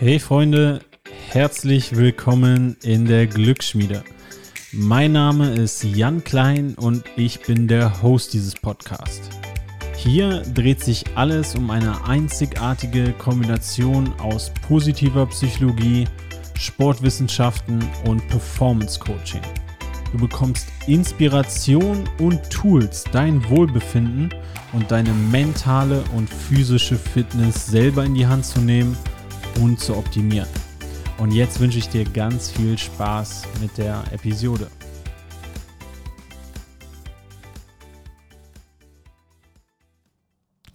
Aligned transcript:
Hey 0.00 0.20
Freunde, 0.20 0.78
herzlich 1.28 1.96
willkommen 1.96 2.76
in 2.84 3.04
der 3.04 3.26
Glücksschmiede. 3.26 4.04
Mein 4.70 5.10
Name 5.10 5.50
ist 5.50 5.82
Jan 5.82 6.22
Klein 6.22 6.74
und 6.76 7.02
ich 7.16 7.40
bin 7.40 7.66
der 7.66 8.00
Host 8.00 8.32
dieses 8.32 8.54
Podcasts. 8.54 9.28
Hier 9.96 10.42
dreht 10.54 10.84
sich 10.84 11.04
alles 11.16 11.56
um 11.56 11.68
eine 11.72 12.06
einzigartige 12.06 13.12
Kombination 13.14 14.12
aus 14.20 14.52
positiver 14.68 15.26
Psychologie, 15.26 16.04
Sportwissenschaften 16.56 17.84
und 18.04 18.24
Performance 18.28 19.00
Coaching. 19.00 19.42
Du 20.12 20.18
bekommst 20.18 20.68
Inspiration 20.86 22.08
und 22.20 22.48
Tools, 22.50 23.02
dein 23.10 23.50
Wohlbefinden 23.50 24.32
und 24.72 24.92
deine 24.92 25.12
mentale 25.12 26.04
und 26.14 26.30
physische 26.30 26.94
Fitness 26.94 27.66
selber 27.66 28.04
in 28.04 28.14
die 28.14 28.28
Hand 28.28 28.46
zu 28.46 28.60
nehmen– 28.60 28.96
und 29.60 29.80
zu 29.80 29.96
optimieren. 29.96 30.48
Und 31.18 31.32
jetzt 31.32 31.60
wünsche 31.60 31.78
ich 31.78 31.88
dir 31.88 32.04
ganz 32.04 32.50
viel 32.50 32.78
Spaß 32.78 33.42
mit 33.60 33.76
der 33.76 34.04
Episode. 34.12 34.68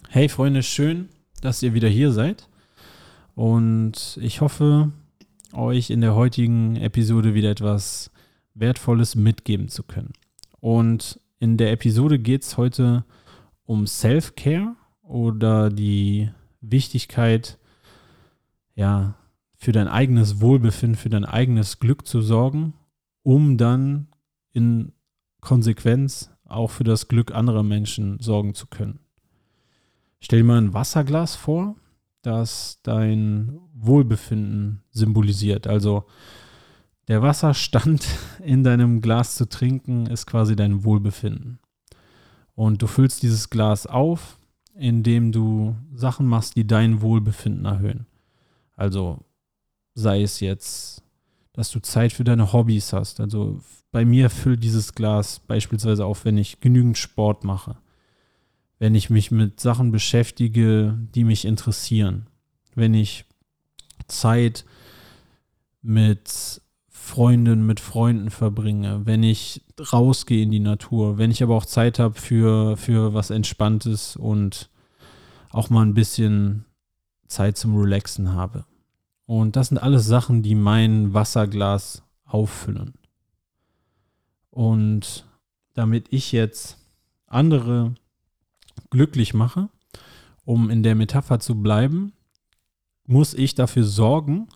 Hey 0.08 0.28
Freunde, 0.28 0.62
schön, 0.62 1.08
dass 1.40 1.62
ihr 1.62 1.74
wieder 1.74 1.88
hier 1.88 2.12
seid. 2.12 2.48
Und 3.34 4.18
ich 4.22 4.40
hoffe, 4.40 4.92
euch 5.52 5.90
in 5.90 6.00
der 6.00 6.14
heutigen 6.14 6.76
Episode 6.76 7.34
wieder 7.34 7.50
etwas 7.50 8.10
Wertvolles 8.54 9.14
mitgeben 9.14 9.68
zu 9.68 9.82
können. 9.82 10.12
Und 10.60 11.20
in 11.40 11.56
der 11.56 11.72
Episode 11.72 12.18
geht 12.18 12.42
es 12.42 12.56
heute 12.56 13.04
um 13.64 13.86
Self-Care 13.86 14.76
oder 15.02 15.70
die 15.70 16.30
Wichtigkeit, 16.60 17.58
ja, 18.74 19.14
für 19.56 19.72
dein 19.72 19.88
eigenes 19.88 20.40
Wohlbefinden, 20.40 20.96
für 20.96 21.08
dein 21.08 21.24
eigenes 21.24 21.78
Glück 21.78 22.06
zu 22.06 22.20
sorgen, 22.20 22.74
um 23.22 23.56
dann 23.56 24.08
in 24.52 24.92
Konsequenz 25.40 26.30
auch 26.44 26.70
für 26.70 26.84
das 26.84 27.08
Glück 27.08 27.34
anderer 27.34 27.62
Menschen 27.62 28.18
sorgen 28.20 28.54
zu 28.54 28.66
können. 28.66 29.00
Stell 30.20 30.40
dir 30.40 30.44
mal 30.44 30.58
ein 30.58 30.74
Wasserglas 30.74 31.36
vor, 31.36 31.76
das 32.22 32.80
dein 32.82 33.60
Wohlbefinden 33.74 34.82
symbolisiert. 34.90 35.66
Also 35.66 36.04
der 37.08 37.22
Wasserstand 37.22 38.06
in 38.42 38.64
deinem 38.64 39.00
Glas 39.00 39.36
zu 39.36 39.48
trinken 39.48 40.06
ist 40.06 40.26
quasi 40.26 40.56
dein 40.56 40.84
Wohlbefinden. 40.84 41.58
Und 42.54 42.82
du 42.82 42.86
füllst 42.86 43.22
dieses 43.22 43.50
Glas 43.50 43.86
auf, 43.86 44.38
indem 44.76 45.32
du 45.32 45.76
Sachen 45.94 46.26
machst, 46.26 46.56
die 46.56 46.66
dein 46.66 47.02
Wohlbefinden 47.02 47.64
erhöhen. 47.64 48.06
Also 48.76 49.24
sei 49.94 50.22
es 50.22 50.40
jetzt, 50.40 51.02
dass 51.52 51.70
du 51.70 51.80
Zeit 51.80 52.12
für 52.12 52.24
deine 52.24 52.52
Hobbys 52.52 52.92
hast. 52.92 53.20
Also 53.20 53.60
bei 53.92 54.04
mir 54.04 54.28
füllt 54.28 54.64
dieses 54.64 54.94
Glas 54.94 55.40
beispielsweise 55.40 56.04
auf, 56.04 56.24
wenn 56.24 56.36
ich 56.36 56.60
genügend 56.60 56.98
Sport 56.98 57.44
mache, 57.44 57.76
wenn 58.78 58.94
ich 58.94 59.08
mich 59.08 59.30
mit 59.30 59.60
Sachen 59.60 59.92
beschäftige, 59.92 60.98
die 61.14 61.24
mich 61.24 61.44
interessieren, 61.44 62.26
wenn 62.74 62.92
ich 62.92 63.24
Zeit 64.08 64.64
mit 65.80 66.60
Freundinnen, 66.88 67.66
mit 67.66 67.80
Freunden 67.80 68.30
verbringe, 68.30 69.02
wenn 69.04 69.22
ich 69.22 69.62
rausgehe 69.92 70.42
in 70.42 70.50
die 70.50 70.58
Natur, 70.60 71.18
wenn 71.18 71.30
ich 71.30 71.42
aber 71.42 71.54
auch 71.54 71.66
Zeit 71.66 71.98
habe 71.98 72.14
für, 72.14 72.76
für 72.76 73.14
was 73.14 73.30
Entspanntes 73.30 74.16
und 74.16 74.70
auch 75.50 75.70
mal 75.70 75.82
ein 75.82 75.94
bisschen 75.94 76.64
Zeit 77.26 77.56
zum 77.56 77.76
Relaxen 77.76 78.32
habe. 78.32 78.64
Und 79.26 79.56
das 79.56 79.68
sind 79.68 79.78
alles 79.78 80.06
Sachen, 80.06 80.42
die 80.42 80.54
mein 80.54 81.14
Wasserglas 81.14 82.02
auffüllen. 82.24 82.94
Und 84.50 85.26
damit 85.74 86.06
ich 86.10 86.32
jetzt 86.32 86.78
andere 87.26 87.94
glücklich 88.90 89.34
mache, 89.34 89.68
um 90.44 90.70
in 90.70 90.82
der 90.82 90.94
Metapher 90.94 91.40
zu 91.40 91.60
bleiben, 91.60 92.12
muss 93.06 93.34
ich 93.34 93.54
dafür 93.54 93.84
sorgen, 93.84 94.48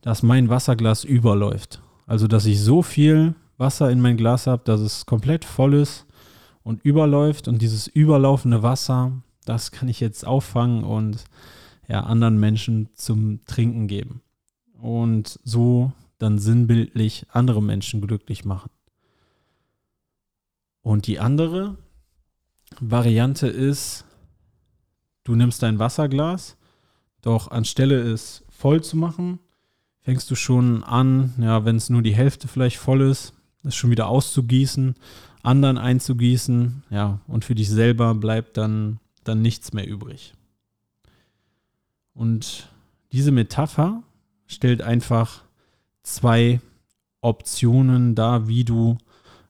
dass 0.00 0.22
mein 0.22 0.48
Wasserglas 0.48 1.04
überläuft. 1.04 1.80
Also, 2.06 2.26
dass 2.26 2.44
ich 2.46 2.60
so 2.60 2.82
viel 2.82 3.34
Wasser 3.56 3.90
in 3.90 4.00
mein 4.00 4.16
Glas 4.16 4.46
habe, 4.46 4.62
dass 4.64 4.80
es 4.80 5.06
komplett 5.06 5.44
voll 5.44 5.74
ist 5.74 6.06
und 6.62 6.84
überläuft. 6.84 7.48
Und 7.48 7.62
dieses 7.62 7.86
überlaufende 7.86 8.62
Wasser, 8.62 9.12
das 9.44 9.70
kann 9.70 9.88
ich 9.88 10.00
jetzt 10.00 10.26
auffangen 10.26 10.84
und 10.84 11.24
ja, 11.88 12.00
anderen 12.00 12.38
Menschen 12.38 12.88
zum 12.94 13.44
Trinken 13.44 13.86
geben. 13.86 14.22
Und 14.80 15.38
so 15.44 15.92
dann 16.18 16.38
sinnbildlich 16.38 17.26
andere 17.30 17.62
Menschen 17.62 18.00
glücklich 18.00 18.44
machen. 18.44 18.70
Und 20.82 21.06
die 21.06 21.18
andere 21.18 21.76
Variante 22.80 23.46
ist, 23.46 24.04
du 25.24 25.34
nimmst 25.34 25.62
dein 25.62 25.78
Wasserglas, 25.78 26.56
doch 27.22 27.50
anstelle 27.50 28.00
es 28.00 28.44
voll 28.50 28.82
zu 28.82 28.96
machen, 28.96 29.38
fängst 30.00 30.30
du 30.30 30.34
schon 30.34 30.84
an, 30.84 31.32
ja, 31.38 31.64
wenn 31.64 31.76
es 31.76 31.88
nur 31.88 32.02
die 32.02 32.14
Hälfte 32.14 32.48
vielleicht 32.48 32.76
voll 32.76 33.00
ist, 33.00 33.32
es 33.62 33.74
schon 33.74 33.90
wieder 33.90 34.08
auszugießen, 34.08 34.94
anderen 35.42 35.78
einzugießen, 35.78 36.84
ja, 36.90 37.20
und 37.26 37.44
für 37.44 37.54
dich 37.54 37.70
selber 37.70 38.14
bleibt 38.14 38.56
dann, 38.58 39.00
dann 39.24 39.40
nichts 39.40 39.72
mehr 39.72 39.86
übrig. 39.86 40.34
Und 42.14 42.70
diese 43.12 43.32
Metapher 43.32 44.02
stellt 44.46 44.82
einfach 44.82 45.44
zwei 46.02 46.60
Optionen 47.20 48.14
dar, 48.14 48.48
wie 48.48 48.64
du 48.64 48.98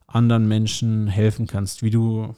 anderen 0.07 0.49
Menschen 0.49 1.07
helfen 1.07 1.47
kannst, 1.47 1.83
wie 1.83 1.91
du 1.91 2.35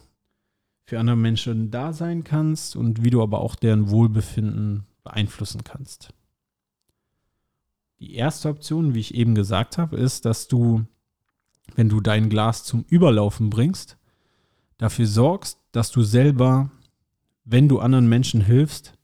für 0.83 0.99
andere 0.99 1.17
Menschen 1.17 1.69
da 1.69 1.93
sein 1.93 2.23
kannst 2.23 2.75
und 2.75 3.03
wie 3.03 3.09
du 3.09 3.21
aber 3.21 3.39
auch 3.39 3.55
deren 3.55 3.89
Wohlbefinden 3.89 4.85
beeinflussen 5.03 5.63
kannst. 5.63 6.13
Die 7.99 8.15
erste 8.15 8.49
Option, 8.49 8.93
wie 8.93 8.99
ich 8.99 9.15
eben 9.15 9.35
gesagt 9.35 9.77
habe, 9.77 9.97
ist, 9.97 10.25
dass 10.25 10.47
du, 10.47 10.85
wenn 11.75 11.89
du 11.89 11.99
dein 11.99 12.29
Glas 12.29 12.63
zum 12.63 12.85
Überlaufen 12.89 13.49
bringst, 13.49 13.97
dafür 14.77 15.07
sorgst, 15.07 15.59
dass 15.71 15.91
du 15.91 16.03
selber, 16.03 16.71
wenn 17.43 17.67
du 17.67 17.79
anderen 17.79 18.07
Menschen 18.07 18.41
hilfst, 18.41 18.96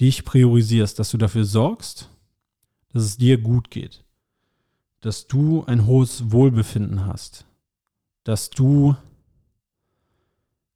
dich 0.00 0.24
priorisierst, 0.24 0.98
dass 0.98 1.10
du 1.10 1.18
dafür 1.18 1.44
sorgst, 1.44 2.10
dass 2.90 3.02
es 3.02 3.16
dir 3.16 3.38
gut 3.38 3.70
geht, 3.70 4.04
dass 5.00 5.26
du 5.26 5.64
ein 5.64 5.86
hohes 5.86 6.30
Wohlbefinden 6.30 7.06
hast, 7.06 7.46
dass 8.24 8.50
du 8.50 8.96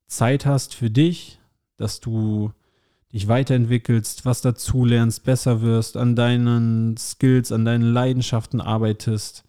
Zeit 0.07 0.45
hast 0.45 0.75
für 0.75 0.91
dich, 0.91 1.39
dass 1.77 2.01
du 2.01 2.53
dich 3.13 3.29
weiterentwickelst, 3.29 4.25
was 4.25 4.41
dazu 4.41 4.85
lernst, 4.85 5.25
besser 5.25 5.61
wirst, 5.61 5.97
an 5.97 6.17
deinen 6.17 6.97
Skills, 6.97 7.53
an 7.53 7.65
deinen 7.65 7.93
Leidenschaften 7.93 8.61
arbeitest 8.61 9.45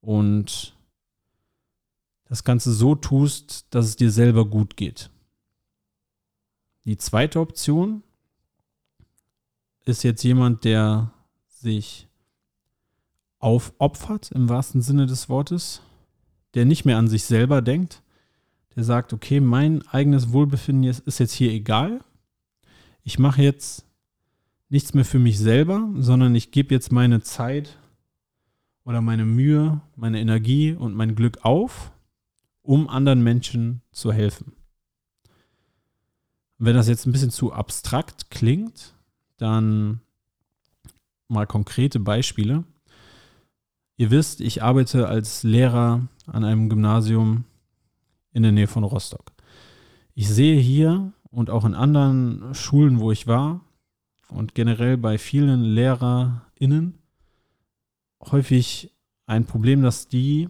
und 0.00 0.74
das 2.24 2.44
Ganze 2.44 2.72
so 2.72 2.94
tust, 2.94 3.66
dass 3.70 3.86
es 3.86 3.96
dir 3.96 4.10
selber 4.10 4.46
gut 4.46 4.76
geht. 4.76 5.10
Die 6.84 6.96
zweite 6.96 7.40
Option 7.40 8.02
ist 9.84 10.02
jetzt 10.04 10.22
jemand, 10.22 10.64
der 10.64 11.12
sich 11.48 12.08
aufopfert 13.38 14.30
im 14.32 14.48
wahrsten 14.48 14.82
Sinne 14.82 15.06
des 15.06 15.28
Wortes, 15.28 15.82
der 16.54 16.64
nicht 16.64 16.84
mehr 16.84 16.98
an 16.98 17.08
sich 17.08 17.24
selber 17.24 17.62
denkt, 17.62 18.02
der 18.76 18.84
sagt, 18.84 19.12
okay, 19.12 19.40
mein 19.40 19.86
eigenes 19.88 20.32
Wohlbefinden 20.32 20.84
ist 20.84 21.18
jetzt 21.18 21.32
hier 21.32 21.50
egal. 21.50 22.00
Ich 23.02 23.18
mache 23.18 23.42
jetzt 23.42 23.84
nichts 24.68 24.94
mehr 24.94 25.04
für 25.04 25.18
mich 25.18 25.38
selber, 25.38 25.90
sondern 25.96 26.34
ich 26.34 26.50
gebe 26.50 26.74
jetzt 26.74 26.92
meine 26.92 27.20
Zeit 27.20 27.78
oder 28.84 29.00
meine 29.00 29.24
Mühe, 29.24 29.80
meine 29.96 30.20
Energie 30.20 30.72
und 30.72 30.94
mein 30.94 31.14
Glück 31.14 31.44
auf, 31.44 31.92
um 32.62 32.88
anderen 32.88 33.22
Menschen 33.22 33.82
zu 33.90 34.12
helfen. 34.12 34.52
Wenn 36.58 36.74
das 36.74 36.88
jetzt 36.88 37.06
ein 37.06 37.12
bisschen 37.12 37.30
zu 37.30 37.52
abstrakt 37.52 38.30
klingt, 38.30 38.94
dann 39.42 40.00
mal 41.28 41.46
konkrete 41.46 41.98
Beispiele. 42.00 42.64
Ihr 43.96 44.10
wisst, 44.10 44.40
ich 44.40 44.62
arbeite 44.62 45.08
als 45.08 45.42
Lehrer 45.42 46.08
an 46.26 46.44
einem 46.44 46.68
Gymnasium 46.68 47.44
in 48.32 48.42
der 48.42 48.52
Nähe 48.52 48.66
von 48.66 48.84
Rostock. 48.84 49.32
Ich 50.14 50.28
sehe 50.28 50.58
hier 50.60 51.12
und 51.30 51.50
auch 51.50 51.64
in 51.64 51.74
anderen 51.74 52.54
Schulen, 52.54 53.00
wo 53.00 53.10
ich 53.12 53.26
war 53.26 53.60
und 54.28 54.54
generell 54.54 54.96
bei 54.96 55.18
vielen 55.18 55.62
LehrerInnen 55.62 56.98
häufig 58.30 58.90
ein 59.26 59.44
Problem, 59.46 59.82
dass 59.82 60.08
die, 60.08 60.48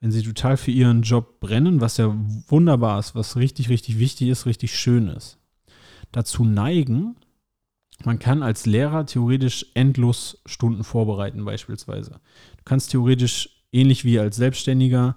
wenn 0.00 0.10
sie 0.10 0.22
total 0.22 0.56
für 0.56 0.70
ihren 0.70 1.02
Job 1.02 1.40
brennen, 1.40 1.80
was 1.80 1.96
ja 1.96 2.14
wunderbar 2.48 2.98
ist, 2.98 3.14
was 3.14 3.36
richtig, 3.36 3.68
richtig 3.68 3.98
wichtig 3.98 4.28
ist, 4.28 4.46
richtig 4.46 4.76
schön 4.78 5.08
ist, 5.08 5.38
dazu 6.12 6.44
neigen, 6.44 7.16
man 8.04 8.18
kann 8.18 8.42
als 8.42 8.66
Lehrer 8.66 9.06
theoretisch 9.06 9.66
endlos 9.74 10.40
Stunden 10.46 10.84
vorbereiten 10.84 11.44
beispielsweise. 11.44 12.20
Du 12.58 12.64
kannst 12.64 12.90
theoretisch 12.90 13.64
ähnlich 13.72 14.04
wie 14.04 14.18
als 14.18 14.36
Selbstständiger 14.36 15.16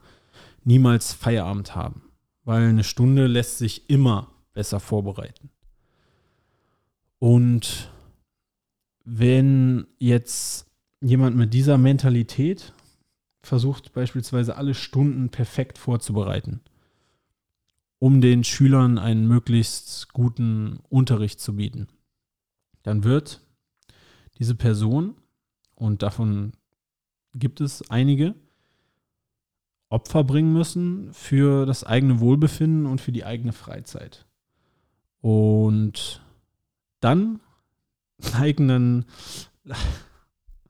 niemals 0.63 1.13
Feierabend 1.13 1.75
haben, 1.75 2.03
weil 2.43 2.67
eine 2.67 2.83
Stunde 2.83 3.27
lässt 3.27 3.57
sich 3.57 3.89
immer 3.89 4.31
besser 4.53 4.79
vorbereiten. 4.79 5.49
Und 7.19 7.91
wenn 9.03 9.87
jetzt 9.97 10.67
jemand 11.01 11.35
mit 11.35 11.53
dieser 11.53 11.77
Mentalität 11.77 12.73
versucht 13.41 13.93
beispielsweise 13.93 14.55
alle 14.55 14.73
Stunden 14.73 15.29
perfekt 15.29 15.77
vorzubereiten, 15.77 16.61
um 17.99 18.21
den 18.21 18.43
Schülern 18.43 18.97
einen 18.97 19.27
möglichst 19.27 20.13
guten 20.13 20.79
Unterricht 20.89 21.39
zu 21.39 21.55
bieten, 21.55 21.87
dann 22.83 23.03
wird 23.03 23.41
diese 24.37 24.55
Person, 24.55 25.15
und 25.75 26.01
davon 26.03 26.53
gibt 27.33 27.61
es 27.61 27.89
einige, 27.89 28.35
Opfer 29.89 30.23
bringen 30.23 30.53
müssen 30.53 31.11
für 31.13 31.65
das 31.65 31.83
eigene 31.83 32.19
Wohlbefinden 32.19 32.85
und 32.85 33.01
für 33.01 33.11
die 33.11 33.25
eigene 33.25 33.53
Freizeit. 33.53 34.25
Und 35.21 36.21
dann 36.99 37.39
neigen 38.33 38.67
dann, 38.67 39.05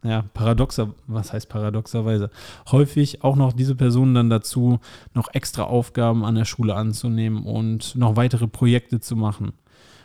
ja, 0.04 0.24
paradoxer, 0.34 0.94
was 1.06 1.34
heißt 1.34 1.50
paradoxerweise, 1.50 2.32
häufig 2.72 3.24
auch 3.24 3.36
noch 3.36 3.52
diese 3.52 3.76
Personen 3.76 4.16
dann 4.16 4.30
dazu, 4.30 4.80
noch 5.14 5.34
extra 5.34 5.64
Aufgaben 5.64 6.24
an 6.24 6.36
der 6.36 6.46
Schule 6.46 6.76
anzunehmen 6.76 7.44
und 7.44 7.96
noch 7.96 8.16
weitere 8.16 8.48
Projekte 8.48 9.02
zu 9.02 9.18
machen. 9.18 9.52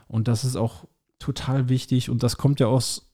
Und 0.09 0.27
das 0.27 0.45
ist 0.45 0.57
auch 0.57 0.87
total 1.25 1.69
wichtig 1.71 2.11
und 2.11 2.23
das 2.23 2.37
kommt 2.37 2.61
ja 2.61 2.67
aus 2.67 3.11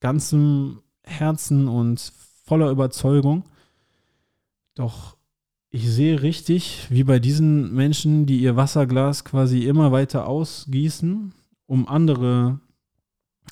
ganzem 0.00 0.82
Herzen 1.02 1.66
und 1.66 2.12
voller 2.44 2.70
Überzeugung. 2.70 3.44
Doch 4.74 5.16
ich 5.70 5.90
sehe 5.90 6.20
richtig, 6.20 6.86
wie 6.90 7.04
bei 7.04 7.18
diesen 7.18 7.74
Menschen, 7.74 8.26
die 8.26 8.38
ihr 8.38 8.54
Wasserglas 8.54 9.24
quasi 9.24 9.64
immer 9.64 9.92
weiter 9.92 10.26
ausgießen, 10.28 11.32
um 11.66 11.88
andere, 11.88 12.60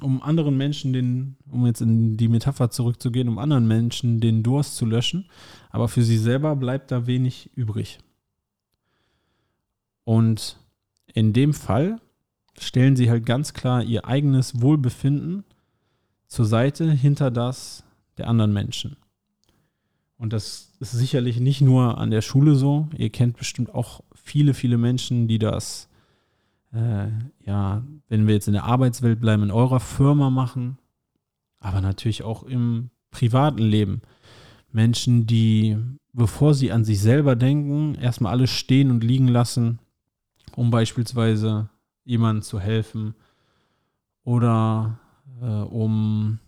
um 0.03 0.23
anderen 0.23 0.59
Menschen 0.59 0.93
den, 0.93 1.37
um 1.51 1.65
jetzt 1.67 1.81
in 1.81 2.19
die 2.19 2.29
Metapher 2.29 2.71
zurückzugehen, 2.71 3.29
um 3.29 3.39
anderen 3.39 3.67
Menschen 3.67 4.21
den 4.21 4.43
Durst 4.43 4.77
zu 4.77 4.85
löschen, 4.85 5.31
aber 5.71 5.89
für 5.89 6.03
sie 6.03 6.19
selber 6.19 6.55
bleibt 6.55 6.91
da 6.91 7.07
wenig 7.07 7.51
übrig. 7.55 7.99
Und 10.05 10.59
in 11.15 11.33
dem 11.33 11.55
Fall 11.55 11.99
stellen 12.59 12.97
sie 12.97 13.11
halt 13.11 13.27
ganz 13.27 13.55
klar 13.55 13.83
ihr 13.83 14.07
eigenes 14.07 14.61
Wohlbefinden 14.61 15.45
zur 16.27 16.45
Seite 16.45 16.91
hinter 16.91 17.31
das 17.31 17.85
der 18.19 18.29
anderen 18.29 18.53
Menschen. 18.53 18.97
Und 20.17 20.33
das 20.33 20.73
ist 20.79 20.93
sicherlich 20.93 21.41
nicht 21.41 21.61
nur 21.61 21.99
an 21.99 22.11
der 22.11 22.23
Schule 22.23 22.55
so. 22.55 22.89
Ihr 22.97 23.11
kennt 23.11 23.37
bestimmt 23.37 23.75
auch 23.75 24.03
viele, 24.15 24.55
viele 24.55 24.79
Menschen, 24.79 25.27
die 25.27 25.39
das, 25.39 25.89
äh, 26.73 27.09
ja, 27.45 27.83
wenn 28.09 28.27
wir 28.27 28.35
jetzt 28.35 28.47
in 28.47 28.53
der 28.53 28.65
Arbeitswelt 28.65 29.21
bleiben, 29.21 29.43
in 29.43 29.51
eurer 29.51 29.81
Firma 29.81 30.31
machen, 30.31 30.79
aber 31.59 31.81
natürlich 31.81 32.23
auch 32.23 32.45
im 32.45 32.91
privaten 33.11 33.63
Leben. 33.63 34.03
Menschen, 34.71 35.27
die, 35.27 35.77
bevor 36.13 36.55
sie 36.55 36.73
an 36.73 36.85
sich 36.85 37.01
selber 37.01 37.35
denken, 37.37 37.97
erstmal 37.97 38.33
alles 38.33 38.51
stehen 38.51 38.91
und 38.91 39.03
liegen 39.03 39.29
lassen, 39.29 39.81
um 40.55 40.71
beispielsweise 40.71 41.69
jemandem 42.05 42.43
zu 42.43 42.61
helfen 42.61 43.15
oder 44.25 44.99
äh, 45.41 45.47
um 45.47 46.39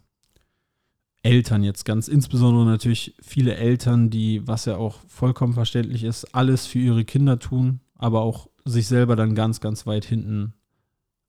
Eltern 1.23 1.63
jetzt 1.63 1.85
ganz 1.85 2.07
insbesondere 2.07 2.67
natürlich 2.67 3.15
viele 3.21 3.57
Eltern, 3.57 4.11
die, 4.11 4.47
was 4.47 4.67
ja 4.67 4.77
auch 4.77 4.99
vollkommen 5.09 5.55
verständlich 5.55 6.05
ist, 6.05 6.35
alles 6.35 6.67
für 6.67 6.79
ihre 6.79 7.05
Kinder 7.05 7.39
tun, 7.39 7.81
aber 7.97 8.21
auch 8.21 8.49
sich 8.65 8.87
selber 8.87 9.17
dann 9.17 9.35
ganz, 9.35 9.61
ganz 9.61 9.87
weit 9.87 10.05
hinten 10.05 10.53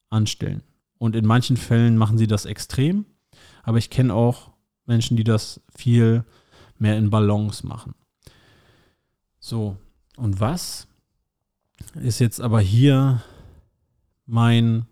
anstellen. 0.10 0.64
Und 0.98 1.16
in 1.16 1.26
manchen 1.26 1.58
Fällen 1.58 1.98
machen 1.98 2.18
sie 2.18 2.28
das 2.28 2.46
extrem, 2.46 3.06
aber 3.64 3.78
ich 3.78 3.90
kenne 3.90 4.14
auch 4.14 4.52
Menschen, 4.86 5.18
die 5.18 5.24
das 5.24 5.62
viel 5.76 6.26
mehr 6.78 6.98
in 6.98 7.10
Balance 7.10 7.66
machen. 7.66 7.96
So, 9.40 9.78
und 10.18 10.40
was 10.40 10.88
ist 11.96 12.20
jetzt 12.20 12.42
aber 12.42 12.60
hier 12.60 13.24
mein 14.26 14.86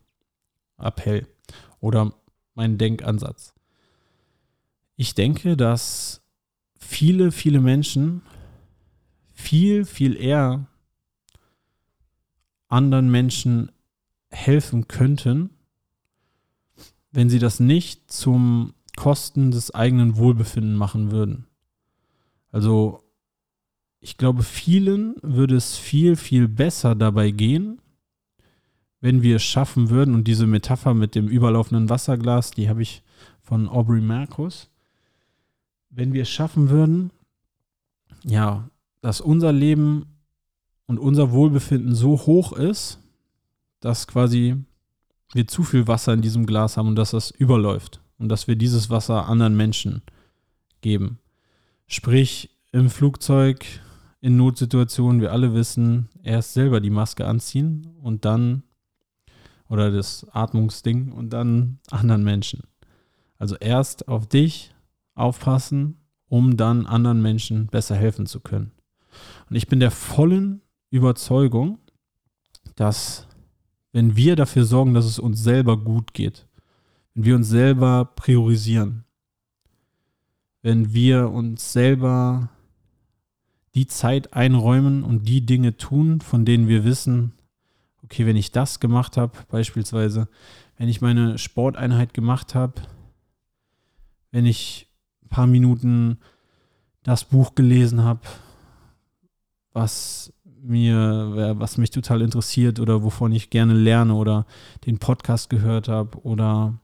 Appell 0.77 1.27
oder 1.79 2.13
mein 2.55 2.77
Denkansatz? 2.77 3.53
Ich 4.95 5.15
denke, 5.15 5.57
dass 5.57 6.21
viele, 6.77 7.31
viele 7.31 7.59
Menschen 7.59 8.21
viel, 9.33 9.85
viel 9.85 10.15
eher 10.15 10.67
anderen 12.69 13.11
Menschen 13.11 13.71
helfen 14.29 14.87
könnten, 14.87 15.51
wenn 17.11 17.29
sie 17.29 17.39
das 17.39 17.59
nicht 17.59 18.11
zum 18.11 18.73
Kosten 18.95 19.51
des 19.51 19.73
eigenen 19.73 20.17
Wohlbefinden 20.17 20.75
machen 20.75 21.11
würden. 21.11 21.47
Also 22.51 23.03
ich 23.99 24.17
glaube, 24.17 24.43
vielen 24.43 25.15
würde 25.21 25.55
es 25.55 25.77
viel, 25.77 26.15
viel 26.15 26.47
besser 26.47 26.95
dabei 26.95 27.31
gehen, 27.31 27.79
wenn 29.03 29.21
wir 29.21 29.35
es 29.35 29.43
schaffen 29.43 29.89
würden, 29.89 30.15
und 30.15 30.29
diese 30.29 30.47
Metapher 30.47 30.93
mit 30.93 31.13
dem 31.13 31.27
überlaufenden 31.27 31.89
Wasserglas, 31.89 32.51
die 32.51 32.69
habe 32.69 32.81
ich 32.81 33.03
von 33.41 33.67
Aubrey 33.67 33.99
Marcus, 33.99 34.69
wenn 35.89 36.13
wir 36.13 36.21
es 36.21 36.29
schaffen 36.29 36.69
würden, 36.69 37.11
ja, 38.23 38.69
dass 39.01 39.19
unser 39.19 39.51
Leben 39.51 40.05
und 40.85 40.99
unser 40.99 41.33
Wohlbefinden 41.33 41.93
so 41.95 42.11
hoch 42.11 42.53
ist, 42.53 42.97
dass 43.81 44.07
quasi 44.07 44.55
wir 45.33 45.47
zu 45.47 45.63
viel 45.63 45.85
Wasser 45.85 46.13
in 46.13 46.21
diesem 46.21 46.45
Glas 46.45 46.77
haben 46.77 46.87
und 46.87 46.95
dass 46.95 47.11
das 47.11 47.29
überläuft 47.29 47.99
und 48.17 48.29
dass 48.29 48.47
wir 48.47 48.55
dieses 48.55 48.89
Wasser 48.89 49.27
anderen 49.27 49.57
Menschen 49.57 50.01
geben. 50.79 51.19
Sprich, 51.87 52.51
im 52.71 52.89
Flugzeug, 52.89 53.65
in 54.21 54.37
Notsituationen, 54.37 55.19
wir 55.19 55.33
alle 55.33 55.53
wissen, 55.53 56.07
erst 56.23 56.53
selber 56.53 56.79
die 56.79 56.89
Maske 56.89 57.27
anziehen 57.27 57.85
und 58.01 58.23
dann, 58.23 58.63
oder 59.69 59.91
das 59.91 60.27
Atmungsding 60.31 61.11
und 61.11 61.31
dann 61.31 61.79
anderen 61.89 62.23
Menschen. 62.23 62.63
Also 63.37 63.55
erst 63.57 64.07
auf 64.07 64.27
dich, 64.27 64.73
aufpassen, 65.15 65.97
um 66.27 66.57
dann 66.57 66.85
anderen 66.85 67.21
Menschen 67.21 67.67
besser 67.67 67.95
helfen 67.95 68.25
zu 68.25 68.39
können. 68.39 68.71
Und 69.49 69.55
ich 69.55 69.67
bin 69.67 69.79
der 69.79 69.91
vollen 69.91 70.61
Überzeugung, 70.89 71.79
dass 72.75 73.27
wenn 73.91 74.15
wir 74.15 74.35
dafür 74.35 74.65
sorgen, 74.65 74.93
dass 74.93 75.05
es 75.05 75.19
uns 75.19 75.43
selber 75.43 75.77
gut 75.77 76.13
geht, 76.13 76.47
wenn 77.13 77.25
wir 77.25 77.35
uns 77.35 77.49
selber 77.49 78.05
priorisieren, 78.15 79.05
wenn 80.61 80.93
wir 80.93 81.29
uns 81.29 81.73
selber 81.73 82.49
die 83.75 83.87
Zeit 83.87 84.33
einräumen 84.33 85.03
und 85.03 85.27
die 85.27 85.45
Dinge 85.45 85.77
tun, 85.77 86.21
von 86.21 86.45
denen 86.45 86.67
wir 86.67 86.83
wissen, 86.83 87.33
okay, 88.13 88.27
wenn 88.27 88.37
ich 88.37 88.51
das 88.51 88.79
gemacht 88.79 89.17
habe, 89.17 89.31
beispielsweise, 89.49 90.27
wenn 90.77 90.87
ich 90.87 91.01
meine 91.01 91.39
Sporteinheit 91.39 92.13
gemacht 92.13 92.53
habe, 92.53 92.73
wenn 94.29 94.45
ich 94.45 94.87
paar 95.29 95.47
Minuten 95.47 96.19
das 97.01 97.23
Buch 97.23 97.55
gelesen 97.55 98.03
habe, 98.03 98.19
was 99.71 100.31
mir, 100.61 101.55
was 101.57 101.79
mich 101.79 101.89
total 101.89 102.21
interessiert 102.21 102.79
oder 102.79 103.01
wovon 103.01 103.31
ich 103.31 103.49
gerne 103.49 103.73
lerne 103.73 104.13
oder 104.13 104.45
den 104.85 104.99
Podcast 104.99 105.49
gehört 105.49 105.87
habe 105.87 106.19
oder 106.19 106.77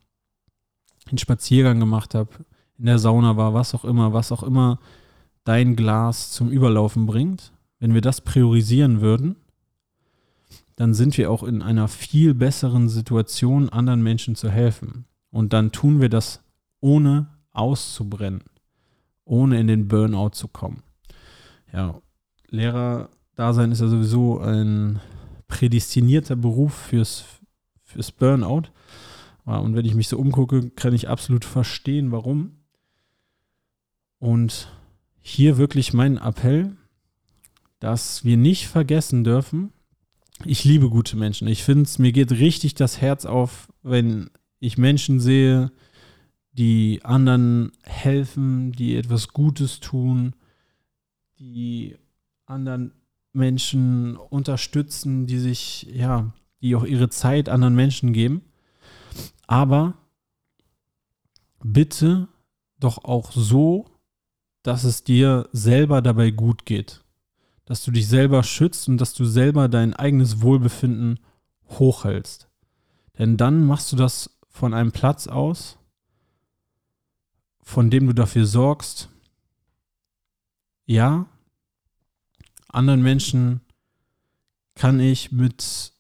einen 1.09 1.19
Spaziergang 1.19 1.79
gemacht 1.79 2.15
habe, 2.15 2.31
in 2.79 2.85
der 2.85 2.97
Sauna 2.97 3.37
war, 3.37 3.53
was 3.53 3.75
auch 3.75 3.85
immer, 3.85 4.13
was 4.13 4.31
auch 4.31 4.41
immer 4.41 4.79
dein 5.43 5.75
Glas 5.75 6.31
zum 6.31 6.49
Überlaufen 6.49 7.05
bringt, 7.05 7.53
wenn 7.77 7.93
wir 7.93 8.01
das 8.01 8.21
priorisieren 8.21 9.01
würden, 9.01 9.35
dann 10.79 10.93
sind 10.93 11.17
wir 11.17 11.29
auch 11.29 11.43
in 11.43 11.61
einer 11.61 11.89
viel 11.89 12.33
besseren 12.33 12.87
Situation, 12.87 13.67
anderen 13.67 14.01
Menschen 14.01 14.35
zu 14.35 14.49
helfen. 14.49 15.03
Und 15.29 15.51
dann 15.51 15.73
tun 15.73 15.99
wir 15.99 16.07
das 16.07 16.41
ohne 16.79 17.27
auszubrennen, 17.51 18.43
ohne 19.25 19.59
in 19.59 19.67
den 19.67 19.89
Burnout 19.89 20.29
zu 20.29 20.47
kommen. 20.47 20.81
Ja, 21.73 22.01
Lehrer-Dasein 22.47 23.73
ist 23.73 23.81
ja 23.81 23.89
sowieso 23.89 24.39
ein 24.39 25.01
prädestinierter 25.49 26.37
Beruf 26.37 26.73
fürs, 26.75 27.25
fürs 27.83 28.13
Burnout. 28.13 28.69
Und 29.43 29.75
wenn 29.75 29.85
ich 29.85 29.95
mich 29.95 30.07
so 30.07 30.17
umgucke, 30.17 30.69
kann 30.69 30.93
ich 30.93 31.09
absolut 31.09 31.43
verstehen, 31.43 32.13
warum. 32.13 32.53
Und 34.17 34.71
hier 35.19 35.57
wirklich 35.57 35.91
mein 35.91 36.15
Appell, 36.15 36.77
dass 37.81 38.23
wir 38.23 38.37
nicht 38.37 38.69
vergessen 38.69 39.25
dürfen, 39.25 39.73
ich 40.45 40.63
liebe 40.63 40.89
gute 40.89 41.17
Menschen. 41.17 41.47
Ich 41.47 41.63
finde 41.63 41.83
es, 41.83 41.99
mir 41.99 42.11
geht 42.11 42.31
richtig 42.31 42.75
das 42.75 43.01
Herz 43.01 43.25
auf, 43.25 43.67
wenn 43.83 44.29
ich 44.59 44.77
Menschen 44.77 45.19
sehe, 45.19 45.71
die 46.51 47.01
anderen 47.03 47.71
helfen, 47.83 48.71
die 48.71 48.95
etwas 48.95 49.29
Gutes 49.29 49.79
tun, 49.79 50.35
die 51.39 51.95
anderen 52.45 52.91
Menschen 53.31 54.17
unterstützen, 54.17 55.27
die 55.27 55.37
sich, 55.37 55.87
ja, 55.93 56.33
die 56.61 56.75
auch 56.75 56.83
ihre 56.83 57.09
Zeit 57.09 57.47
anderen 57.47 57.75
Menschen 57.75 58.11
geben. 58.11 58.41
Aber 59.47 59.93
bitte 61.63 62.27
doch 62.79 63.03
auch 63.03 63.31
so, 63.31 63.85
dass 64.63 64.83
es 64.83 65.03
dir 65.03 65.47
selber 65.51 66.01
dabei 66.01 66.31
gut 66.31 66.65
geht. 66.65 67.03
Dass 67.69 67.85
du 67.85 67.91
dich 67.91 68.07
selber 68.07 68.41
schützt 68.41 68.89
und 68.89 68.97
dass 68.97 69.13
du 69.13 69.25
selber 69.25 69.69
dein 69.69 69.93
eigenes 69.93 70.41
Wohlbefinden 70.41 71.19
hochhältst. 71.69 72.49
Denn 73.19 73.37
dann 73.37 73.63
machst 73.65 73.91
du 73.91 73.95
das 73.95 74.39
von 74.49 74.73
einem 74.73 74.91
Platz 74.91 75.27
aus, 75.27 75.77
von 77.61 77.91
dem 77.91 78.07
du 78.07 78.13
dafür 78.13 78.47
sorgst, 78.47 79.09
ja, 80.87 81.27
anderen 82.69 83.03
Menschen 83.03 83.61
kann 84.73 84.99
ich 84.99 85.31
mit 85.31 85.93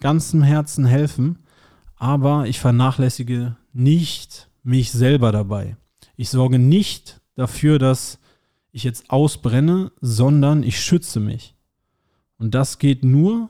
ganzem 0.00 0.42
Herzen 0.42 0.86
helfen, 0.86 1.44
aber 1.96 2.46
ich 2.46 2.58
vernachlässige 2.58 3.56
nicht 3.74 4.48
mich 4.62 4.92
selber 4.92 5.32
dabei. 5.32 5.76
Ich 6.16 6.30
sorge 6.30 6.58
nicht 6.58 7.20
dafür, 7.34 7.78
dass 7.78 8.18
ich 8.76 8.84
jetzt 8.84 9.10
ausbrenne, 9.10 9.90
sondern 10.02 10.62
ich 10.62 10.78
schütze 10.80 11.18
mich. 11.18 11.54
Und 12.38 12.54
das 12.54 12.78
geht 12.78 13.04
nur, 13.04 13.48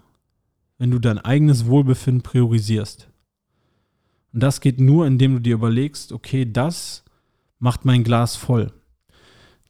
wenn 0.78 0.92
du 0.92 1.00
dein 1.00 1.18
eigenes 1.18 1.66
Wohlbefinden 1.66 2.22
priorisierst. 2.22 3.10
Und 4.32 4.42
das 4.42 4.60
geht 4.60 4.78
nur, 4.78 5.04
indem 5.06 5.34
du 5.34 5.40
dir 5.40 5.54
überlegst, 5.54 6.12
okay, 6.12 6.50
das 6.50 7.04
macht 7.58 7.84
mein 7.84 8.04
Glas 8.04 8.36
voll. 8.36 8.72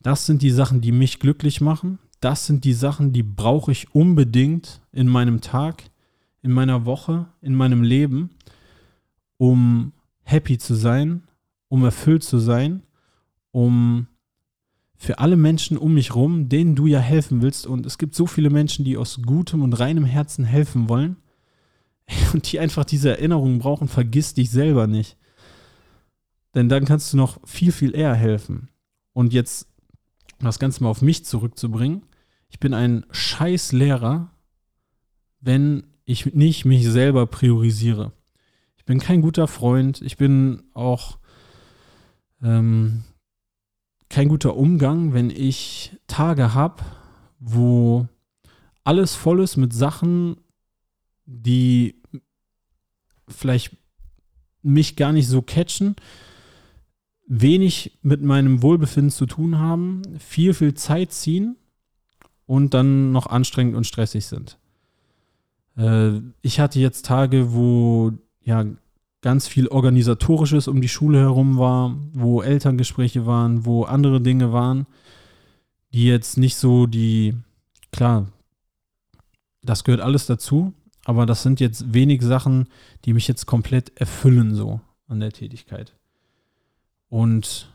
Das 0.03 0.27
sind 0.27 0.43
die 0.43 0.51
Sachen, 0.51 0.79
die 0.79 0.91
mich 0.91 1.19
glücklich 1.19 1.59
machen. 1.59 1.97
Das 2.19 2.45
sind 2.45 2.63
die 2.63 2.73
Sachen, 2.73 3.11
die 3.11 3.23
brauche 3.23 3.71
ich 3.71 3.95
unbedingt 3.95 4.81
in 4.91 5.07
meinem 5.07 5.41
Tag, 5.41 5.83
in 6.43 6.51
meiner 6.51 6.85
Woche, 6.85 7.29
in 7.41 7.55
meinem 7.55 7.81
Leben, 7.81 8.29
um 9.37 9.91
happy 10.21 10.59
zu 10.59 10.75
sein, 10.75 11.23
um 11.67 11.83
erfüllt 11.83 12.23
zu 12.23 12.37
sein, 12.37 12.83
um 13.51 14.07
für 14.97 15.19
alle 15.19 15.35
Menschen 15.37 15.77
um 15.77 15.93
mich 15.93 16.15
rum, 16.15 16.49
denen 16.49 16.75
du 16.75 16.87
ja 16.87 16.99
helfen 16.99 17.41
willst. 17.41 17.67
Und 17.67 17.85
es 17.85 17.97
gibt 17.97 18.15
so 18.15 18.25
viele 18.25 18.49
Menschen, 18.49 18.83
die 18.83 18.97
aus 18.97 19.21
gutem 19.23 19.61
und 19.61 19.73
reinem 19.73 20.05
Herzen 20.05 20.43
helfen 20.43 20.89
wollen 20.89 21.17
und 22.33 22.51
die 22.51 22.59
einfach 22.59 22.83
diese 22.83 23.11
Erinnerungen 23.11 23.59
brauchen, 23.59 23.87
vergiss 23.87 24.33
dich 24.33 24.49
selber 24.49 24.87
nicht. 24.87 25.17
Denn 26.55 26.69
dann 26.69 26.85
kannst 26.85 27.13
du 27.13 27.17
noch 27.17 27.39
viel, 27.45 27.71
viel 27.71 27.95
eher 27.95 28.15
helfen. 28.15 28.69
Und 29.13 29.33
jetzt 29.33 29.67
das 30.39 30.59
Ganze 30.59 30.83
mal 30.83 30.89
auf 30.89 31.01
mich 31.01 31.25
zurückzubringen. 31.25 32.03
Ich 32.49 32.59
bin 32.59 32.73
ein 32.73 33.05
scheiß 33.11 33.73
Lehrer, 33.73 34.31
wenn 35.41 35.83
ich 36.05 36.33
nicht 36.33 36.65
mich 36.65 36.87
selber 36.87 37.27
priorisiere. 37.27 38.13
Ich 38.77 38.85
bin 38.85 38.99
kein 38.99 39.21
guter 39.21 39.47
Freund. 39.47 40.01
Ich 40.01 40.17
bin 40.17 40.63
auch 40.73 41.19
ähm, 42.41 43.03
kein 44.09 44.29
guter 44.29 44.55
Umgang, 44.55 45.13
wenn 45.13 45.29
ich 45.29 45.97
Tage 46.07 46.53
habe, 46.53 46.83
wo 47.39 48.07
alles 48.83 49.15
voll 49.15 49.41
ist 49.41 49.57
mit 49.57 49.73
Sachen, 49.73 50.37
die 51.25 52.01
vielleicht 53.27 53.75
mich 54.61 54.95
gar 54.95 55.11
nicht 55.11 55.27
so 55.27 55.41
catchen, 55.41 55.95
wenig 57.27 57.99
mit 58.01 58.21
meinem 58.21 58.61
Wohlbefinden 58.61 59.11
zu 59.11 59.25
tun 59.25 59.59
haben, 59.59 60.01
viel, 60.19 60.53
viel 60.53 60.73
Zeit 60.73 61.11
ziehen 61.11 61.57
und 62.45 62.73
dann 62.73 63.11
noch 63.11 63.27
anstrengend 63.27 63.75
und 63.75 63.85
stressig 63.85 64.25
sind. 64.25 64.57
Äh, 65.75 66.21
ich 66.41 66.59
hatte 66.59 66.79
jetzt 66.79 67.05
Tage, 67.05 67.53
wo 67.53 68.13
ja 68.41 68.65
ganz 69.21 69.47
viel 69.47 69.67
Organisatorisches 69.67 70.67
um 70.67 70.81
die 70.81 70.89
Schule 70.89 71.19
herum 71.19 71.57
war, 71.57 71.95
wo 72.13 72.41
Elterngespräche 72.41 73.25
waren, 73.25 73.65
wo 73.65 73.83
andere 73.83 74.21
Dinge 74.21 74.51
waren, 74.51 74.85
die 75.93 76.05
jetzt 76.05 76.37
nicht 76.37 76.55
so 76.55 76.85
die, 76.85 77.35
klar, 77.91 78.27
das 79.63 79.83
gehört 79.83 80.01
alles 80.01 80.25
dazu, 80.25 80.73
aber 81.05 81.25
das 81.25 81.43
sind 81.43 81.59
jetzt 81.59 81.93
wenig 81.93 82.21
Sachen, 82.21 82.67
die 83.05 83.13
mich 83.13 83.27
jetzt 83.27 83.45
komplett 83.45 83.97
erfüllen 83.99 84.53
so 84.53 84.81
an 85.07 85.19
der 85.19 85.31
Tätigkeit. 85.31 85.95
Und 87.09 87.71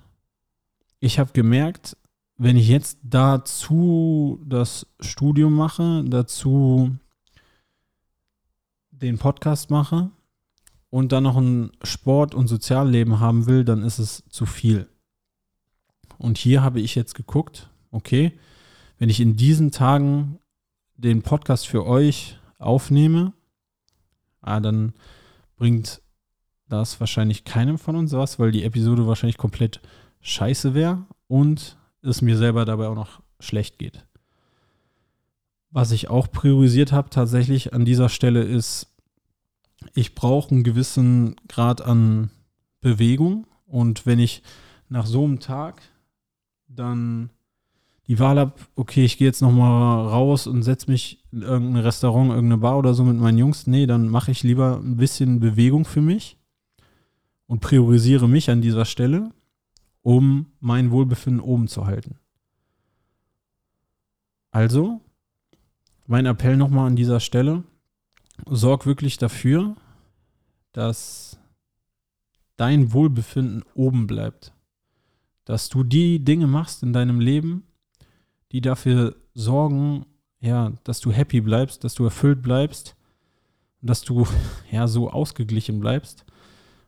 ich 1.01 1.19
habe 1.19 1.33
gemerkt, 1.33 1.97
wenn 2.37 2.57
ich 2.57 2.69
jetzt 2.69 2.99
dazu 3.03 4.41
das 4.45 4.87
Studium 5.01 5.55
mache, 5.55 6.05
dazu 6.07 6.95
den 8.91 9.19
Podcast 9.19 9.71
mache 9.71 10.11
und 10.93 11.11
dann 11.11 11.23
noch 11.23 11.39
ein 11.39 11.71
Sport- 11.83 12.35
und 12.35 12.49
Sozialleben 12.49 13.19
haben 13.19 13.47
will, 13.47 13.65
dann 13.65 13.83
ist 13.83 13.99
es 13.99 14.25
zu 14.29 14.45
viel. 14.45 14.91
Und 16.19 16.37
hier 16.37 16.63
habe 16.63 16.81
ich 16.81 16.95
jetzt 16.95 17.15
geguckt, 17.15 17.71
okay, 17.91 18.39
wenn 18.99 19.09
ich 19.09 19.19
in 19.19 19.35
diesen 19.35 19.71
Tagen 19.71 20.39
den 20.97 21.23
Podcast 21.23 21.67
für 21.67 21.87
euch 21.87 22.39
aufnehme, 22.59 23.33
ah, 24.43 24.61
dann 24.61 24.93
bringt 25.57 26.03
das 26.69 27.01
wahrscheinlich 27.01 27.45
keinem 27.45 27.79
von 27.79 27.97
uns 27.97 28.13
was, 28.13 28.39
weil 28.39 28.53
die 28.53 28.65
Episode 28.65 29.07
wahrscheinlich 29.07 29.39
komplett 29.39 29.81
scheiße 30.21 30.75
wäre 30.75 31.07
und 31.27 31.79
es 32.03 32.21
mir 32.21 32.37
selber 32.37 32.67
dabei 32.67 32.89
auch 32.89 32.95
noch 32.95 33.23
schlecht 33.41 33.79
geht. 33.79 34.05
Was 35.71 35.91
ich 35.91 36.11
auch 36.11 36.31
priorisiert 36.31 36.93
habe 36.93 37.09
tatsächlich 37.09 37.73
an 37.73 37.87
dieser 37.87 38.11
Stelle 38.11 38.43
ist, 38.43 38.92
ich 39.95 40.15
brauche 40.15 40.51
einen 40.51 40.65
gewissen 40.65 41.37
Grad 41.49 41.81
an 41.83 42.31
Bewegung 42.81 43.47
und 43.67 44.07
wenn 44.07 44.19
ich 44.19 44.43
nach 44.89 45.07
so 45.07 45.25
einem 45.25 45.41
Tag 45.41 45.83
dann 46.69 47.31
die 48.09 48.19
Wahl 48.19 48.39
habe, 48.39 48.55
okay, 48.75 49.05
ich 49.05 49.17
gehe 49.17 49.29
jetzt 49.29 49.43
nochmal 49.43 50.09
raus 50.09 50.47
und 50.47 50.62
setze 50.62 50.91
mich 50.91 51.25
in 51.31 51.43
irgendein 51.43 51.83
Restaurant, 51.83 52.31
irgendeine 52.31 52.59
Bar 52.59 52.79
oder 52.79 52.95
so 52.95 53.05
mit 53.05 53.17
meinen 53.17 53.39
Jungs, 53.39 53.67
nee, 53.67 53.87
dann 53.87 54.09
mache 54.09 54.33
ich 54.33 54.43
lieber 54.43 54.79
ein 54.83 54.97
bisschen 54.97 55.41
Bewegung 55.41 55.85
für 55.85 56.01
mich 56.01 56.37
und 57.47 57.61
priorisiere 57.61 58.29
mich 58.29 58.51
an 58.51 58.61
dieser 58.61 58.85
Stelle, 58.85 59.31
um 60.03 60.47
mein 60.61 60.91
Wohlbefinden 60.91 61.41
oben 61.41 61.69
zu 61.69 61.87
halten. 61.87 62.17
Also, 64.51 65.01
mein 66.07 66.27
Appell 66.27 66.57
nochmal 66.57 66.89
an 66.89 66.97
dieser 66.97 67.21
Stelle, 67.21 67.62
sorg 68.47 68.87
wirklich 68.87 69.19
dafür, 69.19 69.77
dass 70.73 71.39
dein 72.57 72.93
Wohlbefinden 72.93 73.65
oben 73.75 74.07
bleibt. 74.07 74.53
Dass 75.45 75.69
du 75.69 75.83
die 75.83 76.25
Dinge 76.25 76.47
machst 76.47 76.83
in 76.83 76.93
deinem 76.93 77.21
Leben, 77.21 77.65
die 78.53 78.61
dafür 78.61 79.17
sorgen, 79.35 80.07
ja, 80.41 80.73
dass 80.85 81.01
du 81.01 81.11
happy 81.11 81.41
bleibst, 81.41 81.85
dass 81.85 81.95
du 81.95 82.05
erfüllt 82.05 82.43
bleibst, 82.43 82.97
dass 83.81 84.03
du 84.03 84.27
ja 84.71 84.87
so 84.87 85.11
ausgeglichen 85.11 85.81
bleibst. 85.81 86.25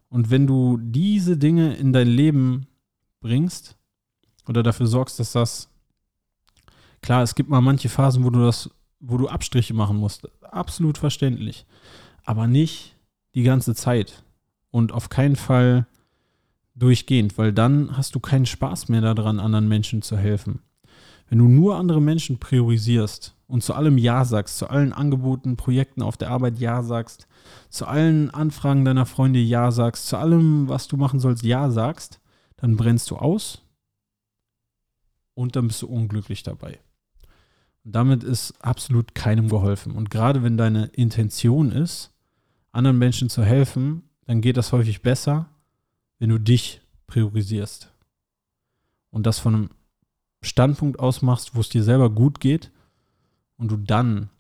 Und 0.09 0.31
wenn 0.31 0.47
du 0.47 0.77
diese 0.77 1.37
Dinge 1.37 1.75
in 1.75 1.93
dein 1.93 2.09
Leben 2.09 2.67
bringst 3.21 3.77
oder 4.47 4.63
dafür 4.63 4.87
sorgst, 4.87 5.19
dass 5.19 5.33
das 5.33 5.69
klar, 7.03 7.23
es 7.23 7.35
gibt 7.35 7.51
mal 7.51 7.61
manche 7.61 7.89
Phasen, 7.89 8.25
wo 8.25 8.31
du 8.31 8.41
das, 8.41 8.71
wo 9.01 9.17
du 9.17 9.29
Abstriche 9.29 9.75
machen 9.75 9.97
musst, 9.97 10.29
absolut 10.53 10.99
verständlich, 10.99 11.67
aber 12.25 12.47
nicht 12.47 12.97
die 13.35 13.43
ganze 13.43 13.75
Zeit 13.75 14.25
und 14.71 14.93
auf 14.93 15.09
keinen 15.09 15.37
Fall 15.37 15.87
durchgehend, 16.75 17.39
weil 17.39 17.53
dann 17.53 17.97
hast 17.97 18.15
du 18.15 18.21
keinen 18.21 18.47
Spaß 18.47 18.89
mehr 18.89 19.01
daran, 19.01 19.41
anderen 19.41 19.69
Menschen 19.69 20.03
zu 20.03 20.17
helfen. 20.17 20.61
Wenn 21.29 21.39
du 21.39 21.49
nur 21.49 21.77
andere 21.77 22.01
Menschen 22.01 22.39
priorisierst 22.39 23.35
und 23.47 23.63
zu 23.63 23.75
allem 23.75 23.99
Ja 23.99 24.25
sagst, 24.25 24.59
zu 24.59 24.69
allen 24.69 24.93
Angeboten, 24.93 25.57
Projekten 25.57 26.03
auf 26.03 26.17
der 26.17 26.31
Arbeit 26.31 26.59
Ja 26.59 26.83
sagst, 26.83 27.27
zu 27.71 27.87
allen 27.87 28.31
Anfragen 28.31 28.85
deiner 28.85 29.07
Freunde 29.07 29.39
Ja 29.39 29.71
sagst, 29.71 30.09
zu 30.09 30.17
allem, 30.17 30.69
was 30.69 30.89
du 30.89 30.97
machen 30.97 31.21
sollst, 31.21 31.45
Ja 31.45 31.71
sagst, 31.71 32.21
dann 32.57 32.77
brennst 32.77 33.11
du 33.11 33.17
aus 33.17 33.63
und 35.35 35.57
dann 35.57 35.69
bist 35.69 35.83
du 35.83 35.87
unglücklich 35.87 36.43
dabei. 36.43 36.79
Und 37.85 37.95
damit 37.95 38.25
ist 38.25 38.53
absolut 38.65 39.15
keinem 39.15 39.49
geholfen. 39.49 39.93
Und 39.93 40.11
gerade 40.11 40.43
wenn 40.43 40.57
deine 40.57 40.87
Intention 40.87 41.71
ist, 41.71 42.13
anderen 42.73 42.99
Menschen 42.99 43.29
zu 43.29 43.45
helfen, 43.45 44.03
dann 44.27 44.41
geht 44.41 44.57
das 44.57 44.73
häufig 44.73 45.03
besser, 45.03 45.49
wenn 46.19 46.31
du 46.31 46.39
dich 46.39 46.81
priorisierst. 47.07 47.93
Und 49.11 49.27
das 49.27 49.39
von 49.39 49.55
einem 49.55 49.71
Standpunkt 50.43 50.99
ausmachst, 50.99 51.55
wo 51.55 51.61
es 51.61 51.69
dir 51.69 51.85
selber 51.85 52.11
gut 52.11 52.41
geht 52.41 52.71
und 53.57 53.71
du 53.71 53.77
dann 53.77 54.31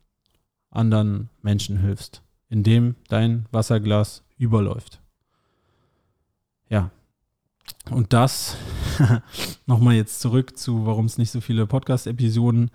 anderen 0.70 1.30
Menschen 1.42 1.78
hilfst, 1.78 2.22
indem 2.48 2.96
dein 3.08 3.46
Wasserglas 3.52 4.24
überläuft. 4.36 5.00
ja, 6.68 6.90
und 7.90 8.12
das 8.12 8.56
nochmal 9.66 9.94
jetzt 9.94 10.20
zurück 10.20 10.58
zu, 10.58 10.86
warum 10.86 11.06
es 11.06 11.18
nicht 11.18 11.30
so 11.30 11.40
viele 11.40 11.66
Podcast-Episoden 11.66 12.70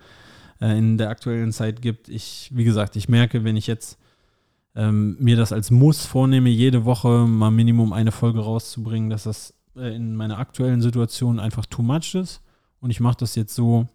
äh, 0.60 0.76
in 0.76 0.98
der 0.98 1.10
aktuellen 1.10 1.52
Zeit 1.52 1.82
gibt. 1.82 2.08
Ich, 2.08 2.50
wie 2.52 2.64
gesagt, 2.64 2.96
ich 2.96 3.08
merke, 3.08 3.44
wenn 3.44 3.56
ich 3.56 3.66
jetzt 3.66 3.98
ähm, 4.74 5.16
mir 5.18 5.36
das 5.36 5.52
als 5.52 5.70
Muss 5.70 6.06
vornehme, 6.06 6.48
jede 6.48 6.84
Woche 6.84 7.26
mal 7.26 7.50
Minimum 7.50 7.92
eine 7.92 8.12
Folge 8.12 8.40
rauszubringen, 8.40 9.10
dass 9.10 9.24
das 9.24 9.54
äh, 9.76 9.94
in 9.94 10.14
meiner 10.14 10.38
aktuellen 10.38 10.80
Situation 10.80 11.40
einfach 11.40 11.66
too 11.66 11.82
much 11.82 12.14
ist. 12.14 12.42
Und 12.80 12.90
ich 12.90 13.00
mache 13.00 13.18
das 13.18 13.34
jetzt 13.34 13.54
so, 13.54 13.88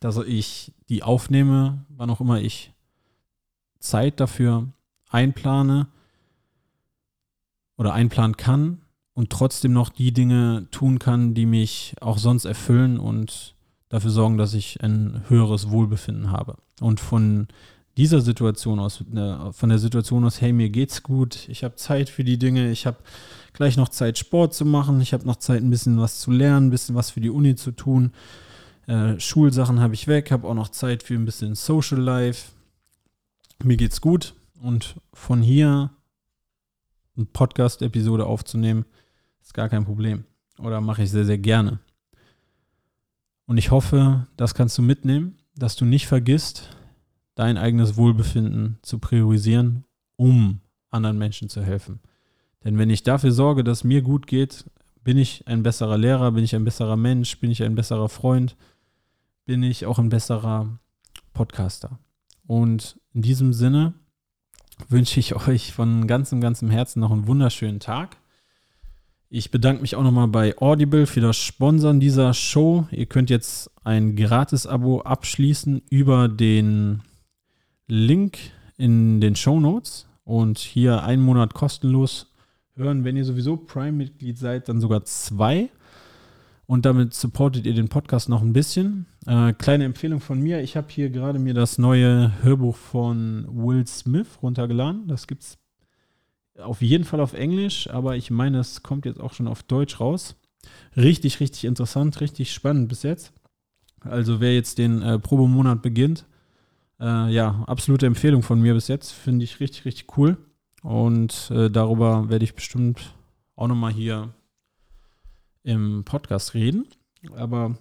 dass 0.00 0.16
ich 0.18 0.72
die 0.88 1.02
aufnehme, 1.02 1.84
wann 1.88 2.10
auch 2.10 2.20
immer 2.20 2.40
ich 2.40 2.72
Zeit 3.78 4.20
dafür 4.20 4.68
einplane 5.08 5.88
oder 7.76 7.92
einplanen 7.92 8.36
kann 8.36 8.82
und 9.14 9.30
trotzdem 9.30 9.72
noch 9.72 9.88
die 9.88 10.12
Dinge 10.12 10.68
tun 10.70 10.98
kann, 10.98 11.34
die 11.34 11.46
mich 11.46 11.94
auch 12.00 12.18
sonst 12.18 12.44
erfüllen 12.44 12.98
und 12.98 13.54
dafür 13.90 14.10
sorgen, 14.10 14.38
dass 14.38 14.54
ich 14.54 14.82
ein 14.82 15.24
höheres 15.28 15.70
Wohlbefinden 15.70 16.30
habe. 16.30 16.56
Und 16.80 17.00
von 17.00 17.48
dieser 17.98 18.20
Situation 18.20 18.78
aus, 18.78 19.04
ne, 19.10 19.50
von 19.52 19.68
der 19.68 19.78
Situation 19.78 20.24
aus, 20.24 20.40
hey, 20.40 20.52
mir 20.52 20.70
geht's 20.70 21.02
gut, 21.02 21.48
ich 21.48 21.64
habe 21.64 21.74
Zeit 21.74 22.08
für 22.08 22.24
die 22.24 22.38
Dinge, 22.38 22.70
ich 22.70 22.86
habe 22.86 22.98
gleich 23.52 23.76
noch 23.76 23.88
Zeit, 23.88 24.16
Sport 24.16 24.54
zu 24.54 24.64
machen, 24.64 25.00
ich 25.00 25.12
habe 25.12 25.26
noch 25.26 25.36
Zeit, 25.36 25.60
ein 25.62 25.70
bisschen 25.70 26.00
was 26.00 26.20
zu 26.20 26.30
lernen, 26.30 26.68
ein 26.68 26.70
bisschen 26.70 26.94
was 26.94 27.10
für 27.10 27.20
die 27.20 27.30
Uni 27.30 27.56
zu 27.56 27.72
tun. 27.72 28.12
Äh, 28.86 29.18
Schulsachen 29.20 29.80
habe 29.80 29.92
ich 29.94 30.06
weg, 30.06 30.30
habe 30.30 30.48
auch 30.48 30.54
noch 30.54 30.68
Zeit 30.68 31.02
für 31.02 31.14
ein 31.14 31.24
bisschen 31.24 31.54
Social 31.56 32.00
Life. 32.00 32.52
Mir 33.62 33.76
geht's 33.76 34.00
gut 34.00 34.34
und 34.62 34.94
von 35.12 35.42
hier 35.42 35.90
eine 37.16 37.26
Podcast-Episode 37.26 38.24
aufzunehmen, 38.24 38.86
ist 39.42 39.52
gar 39.52 39.68
kein 39.68 39.84
Problem. 39.84 40.24
Oder 40.58 40.80
mache 40.80 41.02
ich 41.02 41.10
sehr, 41.10 41.24
sehr 41.24 41.38
gerne. 41.38 41.80
Und 43.50 43.56
ich 43.56 43.72
hoffe, 43.72 44.28
das 44.36 44.54
kannst 44.54 44.78
du 44.78 44.82
mitnehmen, 44.82 45.36
dass 45.56 45.74
du 45.74 45.84
nicht 45.84 46.06
vergisst, 46.06 46.70
dein 47.34 47.58
eigenes 47.58 47.96
Wohlbefinden 47.96 48.78
zu 48.80 49.00
priorisieren, 49.00 49.82
um 50.14 50.60
anderen 50.90 51.18
Menschen 51.18 51.48
zu 51.48 51.60
helfen. 51.60 51.98
Denn 52.62 52.78
wenn 52.78 52.90
ich 52.90 53.02
dafür 53.02 53.32
sorge, 53.32 53.64
dass 53.64 53.82
mir 53.82 54.02
gut 54.02 54.28
geht, 54.28 54.70
bin 55.02 55.18
ich 55.18 55.48
ein 55.48 55.64
besserer 55.64 55.98
Lehrer, 55.98 56.30
bin 56.30 56.44
ich 56.44 56.54
ein 56.54 56.62
besserer 56.62 56.96
Mensch, 56.96 57.40
bin 57.40 57.50
ich 57.50 57.64
ein 57.64 57.74
besserer 57.74 58.08
Freund, 58.08 58.56
bin 59.46 59.64
ich 59.64 59.84
auch 59.84 59.98
ein 59.98 60.10
besserer 60.10 60.78
Podcaster. 61.32 61.98
Und 62.46 63.00
in 63.14 63.22
diesem 63.22 63.52
Sinne 63.52 63.94
wünsche 64.88 65.18
ich 65.18 65.34
euch 65.34 65.72
von 65.72 66.06
ganzem, 66.06 66.40
ganzem 66.40 66.70
Herzen 66.70 67.00
noch 67.00 67.10
einen 67.10 67.26
wunderschönen 67.26 67.80
Tag. 67.80 68.16
Ich 69.32 69.52
bedanke 69.52 69.80
mich 69.80 69.94
auch 69.94 70.02
nochmal 70.02 70.26
bei 70.26 70.58
Audible 70.58 71.06
für 71.06 71.20
das 71.20 71.36
Sponsern 71.36 72.00
dieser 72.00 72.34
Show. 72.34 72.88
Ihr 72.90 73.06
könnt 73.06 73.30
jetzt 73.30 73.70
ein 73.84 74.16
Gratis-Abo 74.16 75.02
abschließen 75.02 75.82
über 75.88 76.26
den 76.28 77.02
Link 77.86 78.38
in 78.76 79.20
den 79.20 79.36
Show 79.36 79.60
Notes 79.60 80.08
und 80.24 80.58
hier 80.58 81.04
einen 81.04 81.22
Monat 81.22 81.54
kostenlos 81.54 82.34
hören. 82.74 83.04
Wenn 83.04 83.16
ihr 83.16 83.24
sowieso 83.24 83.56
Prime-Mitglied 83.56 84.36
seid, 84.36 84.68
dann 84.68 84.80
sogar 84.80 85.04
zwei. 85.04 85.68
Und 86.66 86.84
damit 86.84 87.14
supportet 87.14 87.66
ihr 87.66 87.74
den 87.74 87.88
Podcast 87.88 88.28
noch 88.28 88.42
ein 88.42 88.52
bisschen. 88.52 89.06
Äh, 89.26 89.52
kleine 89.52 89.84
Empfehlung 89.84 90.18
von 90.18 90.40
mir. 90.40 90.60
Ich 90.60 90.76
habe 90.76 90.88
hier 90.90 91.08
gerade 91.08 91.38
mir 91.38 91.54
das 91.54 91.78
neue 91.78 92.32
Hörbuch 92.42 92.74
von 92.74 93.46
Will 93.48 93.86
Smith 93.86 94.26
runtergeladen. 94.42 95.06
Das 95.06 95.28
gibt 95.28 95.44
es 95.44 95.58
auf 96.62 96.82
jeden 96.82 97.04
Fall 97.04 97.20
auf 97.20 97.32
Englisch, 97.34 97.88
aber 97.90 98.16
ich 98.16 98.30
meine, 98.30 98.58
es 98.58 98.82
kommt 98.82 99.06
jetzt 99.06 99.20
auch 99.20 99.32
schon 99.32 99.48
auf 99.48 99.62
Deutsch 99.62 100.00
raus. 100.00 100.36
Richtig, 100.96 101.40
richtig 101.40 101.64
interessant, 101.64 102.20
richtig 102.20 102.52
spannend 102.52 102.88
bis 102.88 103.02
jetzt. 103.02 103.32
Also 104.00 104.40
wer 104.40 104.54
jetzt 104.54 104.78
den 104.78 105.02
äh, 105.02 105.18
Probemonat 105.18 105.82
beginnt, 105.82 106.26
äh, 107.00 107.32
ja, 107.32 107.64
absolute 107.66 108.06
Empfehlung 108.06 108.42
von 108.42 108.60
mir 108.60 108.74
bis 108.74 108.88
jetzt. 108.88 109.12
Finde 109.12 109.44
ich 109.44 109.60
richtig, 109.60 109.84
richtig 109.84 110.16
cool. 110.16 110.36
Und 110.82 111.50
äh, 111.50 111.70
darüber 111.70 112.28
werde 112.30 112.44
ich 112.44 112.54
bestimmt 112.54 113.14
auch 113.56 113.68
nochmal 113.68 113.92
hier 113.92 114.32
im 115.62 116.04
Podcast 116.04 116.54
reden. 116.54 116.86
Aber 117.34 117.76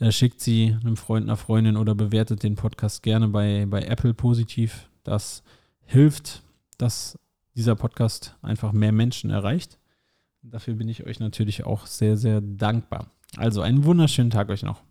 äh, 0.00 0.10
schickt 0.10 0.40
sie 0.40 0.76
einem 0.80 0.96
Freund, 0.96 1.24
einer 1.24 1.36
Freundin 1.36 1.76
oder 1.76 1.94
bewertet 1.94 2.42
den 2.42 2.56
Podcast 2.56 3.02
gerne 3.02 3.28
bei, 3.28 3.66
bei 3.68 3.82
Apple 3.82 4.14
positiv. 4.14 4.88
Das 5.04 5.42
hilft, 5.84 6.42
dass 6.78 7.18
dieser 7.54 7.76
Podcast 7.76 8.36
einfach 8.42 8.72
mehr 8.72 8.92
Menschen 8.92 9.30
erreicht. 9.30 9.78
Dafür 10.42 10.74
bin 10.74 10.88
ich 10.88 11.04
euch 11.04 11.20
natürlich 11.20 11.64
auch 11.64 11.86
sehr, 11.86 12.16
sehr 12.16 12.40
dankbar. 12.40 13.10
Also 13.36 13.60
einen 13.60 13.84
wunderschönen 13.84 14.30
Tag 14.30 14.48
euch 14.48 14.62
noch. 14.62 14.87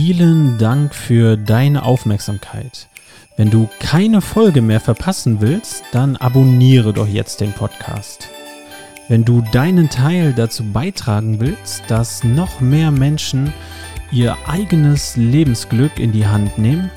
Vielen 0.00 0.58
Dank 0.58 0.94
für 0.94 1.36
deine 1.36 1.82
Aufmerksamkeit. 1.82 2.88
Wenn 3.36 3.50
du 3.50 3.68
keine 3.80 4.20
Folge 4.20 4.62
mehr 4.62 4.78
verpassen 4.78 5.40
willst, 5.40 5.82
dann 5.90 6.14
abonniere 6.14 6.92
doch 6.92 7.08
jetzt 7.08 7.40
den 7.40 7.52
Podcast. 7.52 8.28
Wenn 9.08 9.24
du 9.24 9.40
deinen 9.50 9.90
Teil 9.90 10.34
dazu 10.34 10.62
beitragen 10.62 11.40
willst, 11.40 11.82
dass 11.88 12.22
noch 12.22 12.60
mehr 12.60 12.92
Menschen 12.92 13.52
ihr 14.12 14.36
eigenes 14.46 15.16
Lebensglück 15.16 15.98
in 15.98 16.12
die 16.12 16.28
Hand 16.28 16.58
nehmen, 16.58 16.92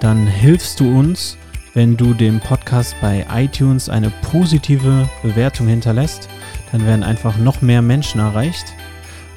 dann 0.00 0.26
hilfst 0.26 0.80
du 0.80 0.98
uns, 0.98 1.36
wenn 1.74 1.98
du 1.98 2.14
dem 2.14 2.40
Podcast 2.40 2.96
bei 3.02 3.26
iTunes 3.34 3.90
eine 3.90 4.10
positive 4.32 5.06
Bewertung 5.22 5.66
hinterlässt. 5.66 6.26
Dann 6.72 6.86
werden 6.86 7.02
einfach 7.02 7.36
noch 7.36 7.60
mehr 7.60 7.82
Menschen 7.82 8.18
erreicht. 8.18 8.72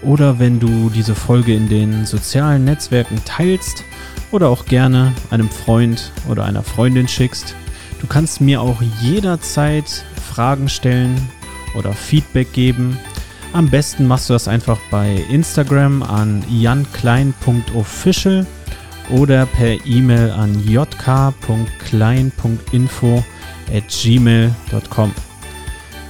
Oder 0.01 0.39
wenn 0.39 0.59
du 0.59 0.89
diese 0.89 1.15
Folge 1.15 1.53
in 1.53 1.67
den 1.67 2.05
sozialen 2.05 2.65
Netzwerken 2.65 3.21
teilst 3.25 3.83
oder 4.31 4.49
auch 4.49 4.65
gerne 4.65 5.13
einem 5.29 5.49
Freund 5.49 6.11
oder 6.29 6.45
einer 6.45 6.63
Freundin 6.63 7.07
schickst. 7.07 7.55
Du 7.99 8.07
kannst 8.07 8.39
mir 8.39 8.61
auch 8.61 8.81
jederzeit 9.01 10.05
Fragen 10.31 10.69
stellen, 10.69 11.17
oder 11.75 11.93
Feedback 11.93 12.51
geben. 12.53 12.97
Am 13.53 13.69
besten 13.69 14.07
machst 14.07 14.29
du 14.29 14.33
das 14.33 14.47
einfach 14.47 14.79
bei 14.91 15.25
Instagram 15.29 16.03
an 16.03 16.43
janklein.official 16.49 18.45
oder 19.09 19.45
per 19.47 19.85
E-Mail 19.85 20.31
an 20.31 20.63
jk.klein.info 20.67 23.23
at 23.73 23.83
gmail.com. 23.87 25.11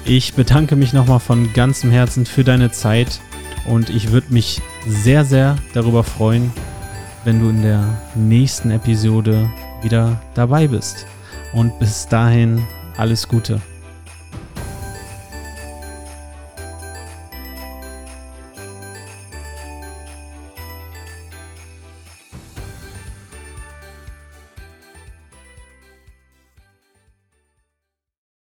Ich 0.06 0.34
bedanke 0.34 0.76
mich 0.76 0.94
nochmal 0.94 1.20
von 1.20 1.54
ganzem 1.54 1.92
Herzen 1.92 2.26
für 2.26 2.44
deine 2.44 2.72
Zeit 2.72 3.22
und 3.70 3.90
ich 3.90 4.12
würde 4.12 4.34
mich 4.34 4.62
sehr, 4.88 5.24
sehr 5.24 5.56
darüber 5.74 6.04
freuen, 6.04 6.52
wenn 7.24 7.40
du 7.40 7.50
in 7.50 7.62
der 7.62 7.84
nächsten 8.16 8.72
Episode 8.72 9.50
wieder 9.84 10.20
dabei 10.34 10.68
bist. 10.68 11.06
Und 11.54 11.78
bis 11.80 12.08
dahin 12.08 12.66
alles 12.98 13.28
Gute. 13.28 13.62